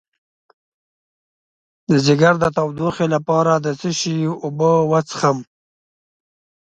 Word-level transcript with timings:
د 1.87 1.91
ځیګر 2.05 2.33
د 2.39 2.45
تودوخې 2.57 3.07
لپاره 3.15 3.53
د 3.55 3.67
څه 3.79 3.89
شي 3.99 4.17
اوبه 4.43 4.71
وڅښم؟ 4.91 5.37